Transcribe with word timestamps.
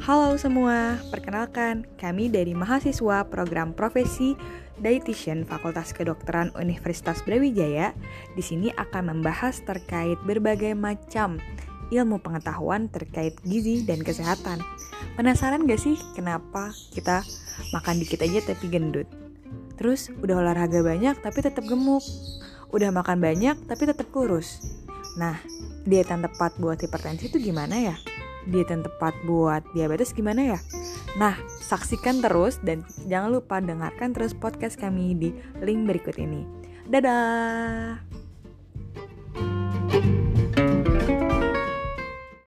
Halo 0.00 0.32
semua, 0.40 0.96
perkenalkan 1.12 1.84
kami 2.00 2.32
dari 2.32 2.56
mahasiswa 2.56 3.20
program 3.28 3.76
profesi 3.76 4.32
Dietitian 4.80 5.44
Fakultas 5.44 5.92
Kedokteran 5.92 6.48
Universitas 6.56 7.20
Brawijaya. 7.20 7.92
Di 8.32 8.40
sini 8.40 8.72
akan 8.72 9.12
membahas 9.12 9.60
terkait 9.60 10.16
berbagai 10.24 10.72
macam 10.72 11.36
ilmu 11.92 12.16
pengetahuan 12.24 12.88
terkait 12.88 13.36
gizi 13.44 13.84
dan 13.84 14.00
kesehatan. 14.00 14.64
Penasaran 15.20 15.68
gak 15.68 15.84
sih 15.84 16.00
kenapa 16.16 16.72
kita 16.96 17.20
makan 17.76 18.00
dikit 18.00 18.24
aja 18.24 18.40
tapi 18.40 18.72
gendut? 18.72 19.04
Terus 19.76 20.08
udah 20.24 20.40
olahraga 20.40 20.80
banyak 20.80 21.20
tapi 21.20 21.44
tetap 21.44 21.68
gemuk. 21.68 22.00
Udah 22.72 22.88
makan 22.88 23.20
banyak 23.20 23.68
tapi 23.68 23.84
tetap 23.84 24.08
kurus. 24.08 24.64
Nah, 25.20 25.36
diet 25.84 26.08
yang 26.08 26.24
tepat 26.24 26.56
buat 26.56 26.80
hipertensi 26.80 27.28
itu 27.28 27.36
gimana 27.36 27.76
ya? 27.76 28.00
Diet 28.50 28.68
yang 28.68 28.82
tepat 28.82 29.14
buat 29.24 29.62
diabetes 29.72 30.10
gimana 30.10 30.56
ya? 30.56 30.58
Nah, 31.16 31.38
saksikan 31.62 32.22
terus 32.22 32.58
dan 32.62 32.82
jangan 33.06 33.30
lupa 33.40 33.62
dengarkan 33.62 34.10
terus 34.10 34.34
podcast 34.34 34.78
kami 34.78 35.14
di 35.14 35.30
link 35.62 35.86
berikut 35.86 36.18
ini. 36.18 36.46
Dadah! 36.90 38.02